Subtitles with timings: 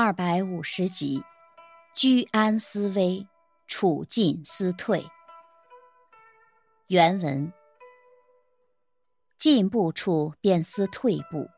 [0.00, 1.24] 二百五十集，
[1.92, 3.26] 居安思危，
[3.66, 5.04] 处进思退。
[6.86, 7.52] 原文：
[9.36, 11.48] 进步处便思退步，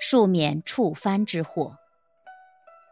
[0.00, 1.76] 庶免触藩之祸。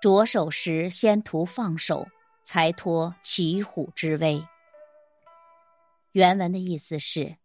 [0.02, 2.06] 着手时先图放手，
[2.42, 4.46] 才脱骑虎之危。
[6.12, 7.38] 原文的意思是：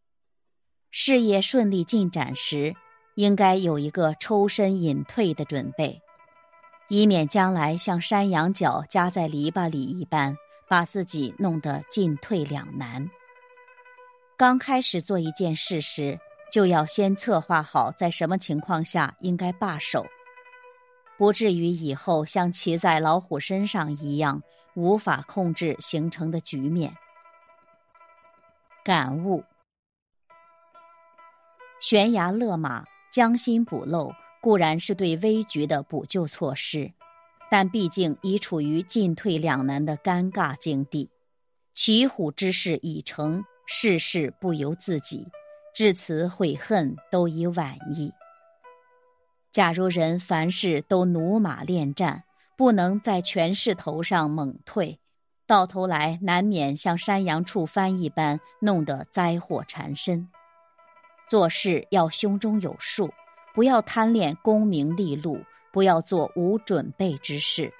[0.91, 2.75] 事业顺利进展时，
[3.15, 6.01] 应该有一个抽身隐退的准备。
[6.89, 10.35] 以免将来像山羊角夹在篱笆里一般，
[10.67, 13.09] 把自己弄得进退两难。
[14.35, 16.19] 刚开始做一件事时，
[16.51, 20.03] 就要先策划好在什么情况下应该罢手，
[21.15, 24.41] 不至于以后像骑在老虎身上一样
[24.73, 26.95] 无法控制形成的局面。
[28.83, 29.43] 感悟：
[31.79, 34.11] 悬崖勒马，将心补漏。
[34.41, 36.93] 固然是对危局的补救措施，
[37.51, 41.09] 但毕竟已处于进退两难的尴尬境地，
[41.73, 45.27] 骑虎之势已成，事事不由自己，
[45.75, 48.13] 至此悔恨都已晚矣。
[49.51, 52.23] 假如人凡事都驽马恋战，
[52.55, 54.99] 不能在权势头上猛退，
[55.47, 60.29] 到头来难免像山羊触藩一般，弄得灾祸缠身。
[61.27, 63.11] 做事要胸中有数。
[63.59, 65.43] 不要贪恋功名利禄，
[65.73, 67.73] 不要做无准备之事。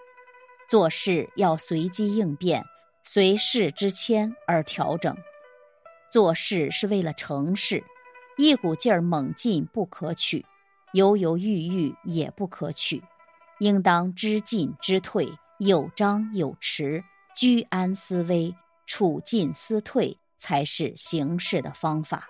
[0.67, 2.65] 做事要随机应变，
[3.05, 5.15] 随事之迁而调整。
[6.11, 7.81] 做事是为了成事，
[8.37, 10.45] 一股劲儿猛进不可取，
[10.91, 13.01] 犹犹豫豫也不可取。
[13.59, 17.01] 应当知进知退，有张有弛，
[17.33, 18.53] 居安思危，
[18.85, 22.27] 处进思退，才是行事的方法。